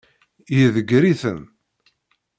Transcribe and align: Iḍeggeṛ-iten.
Iḍeggeṛ-iten. 0.61 1.39